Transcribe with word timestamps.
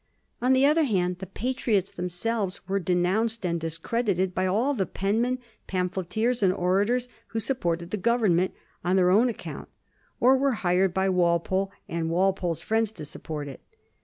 On 0.41 0.53
the 0.53 0.65
other 0.65 0.83
hand, 0.85 1.19
the 1.19 1.27
Patriots 1.27 1.91
themselves 1.91 2.67
were 2.67 2.79
denounced 2.79 3.45
and 3.45 3.59
discredited 3.61 4.33
by 4.33 4.47
all 4.47 4.73
the 4.73 4.87
penmen, 4.87 5.37
pamphleteers, 5.67 6.41
and 6.41 6.51
orators 6.51 7.07
who 7.27 7.39
sup 7.39 7.59
ported 7.59 7.91
the 7.91 7.97
Government 7.97 8.51
on 8.83 8.95
their 8.95 9.11
own 9.11 9.29
account, 9.29 9.69
or 10.19 10.35
were 10.35 10.53
hired 10.53 10.91
by 10.91 11.07
Walpole 11.07 11.71
and 11.87 12.09
Walpole's 12.09 12.61
friends 12.61 12.91
to 12.93 13.05
support 13.05 13.47
it. 13.47 13.59